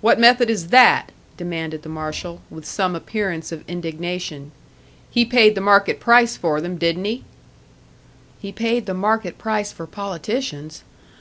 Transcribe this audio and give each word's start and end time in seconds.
"What 0.00 0.20
method 0.20 0.48
is 0.50 0.68
that?" 0.68 1.10
demanded 1.36 1.82
the 1.82 1.88
marshal, 1.88 2.42
with 2.48 2.64
some 2.64 2.94
appearance 2.94 3.50
of 3.50 3.68
indignation. 3.68 4.52
"He 5.10 5.24
paid 5.24 5.56
the 5.56 5.60
market 5.60 5.98
price 5.98 6.36
for 6.36 6.60
them, 6.60 6.76
didn't 6.76 7.06
he?" 7.06 7.24
"He 8.38 8.52
paid 8.52 8.86
the 8.86 8.94
market 8.94 9.36
price 9.36 9.72
for 9.72 9.88
politicians. 9.88 10.84